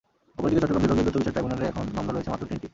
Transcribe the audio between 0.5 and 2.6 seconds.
চট্টগ্রাম বিভাগীয় দ্রুত বিচার ট্রাইব্যুনালে এখন মামলা রয়েছে মাত্র